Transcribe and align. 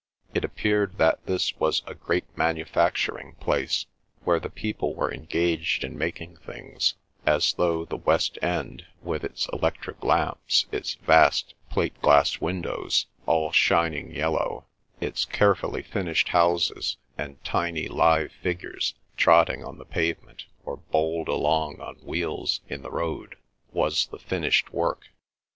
It 0.33 0.43
appeared 0.43 0.97
that 0.97 1.23
this 1.27 1.55
was 1.59 1.83
a 1.85 1.93
great 1.93 2.23
manufacturing 2.35 3.35
place, 3.35 3.85
where 4.23 4.39
the 4.39 4.49
people 4.49 4.95
were 4.95 5.13
engaged 5.13 5.83
in 5.83 5.95
making 5.95 6.37
things, 6.37 6.95
as 7.23 7.53
though 7.53 7.85
the 7.85 7.97
West 7.97 8.39
End, 8.41 8.87
with 9.03 9.23
its 9.23 9.47
electric 9.53 10.03
lamps, 10.03 10.65
its 10.71 10.95
vast 10.95 11.53
plate 11.69 12.01
glass 12.01 12.41
windows 12.41 13.05
all 13.27 13.51
shining 13.51 14.09
yellow, 14.11 14.65
its 14.99 15.23
carefully 15.23 15.83
finished 15.83 16.29
houses, 16.29 16.97
and 17.15 17.43
tiny 17.43 17.87
live 17.87 18.31
figures 18.31 18.95
trotting 19.17 19.63
on 19.63 19.77
the 19.77 19.85
pavement, 19.85 20.45
or 20.65 20.77
bowled 20.77 21.27
along 21.27 21.79
on 21.79 21.93
wheels 21.97 22.61
in 22.67 22.81
the 22.81 22.89
road, 22.89 23.35
was 23.71 24.07
the 24.07 24.17
finished 24.17 24.73
work. 24.73 25.09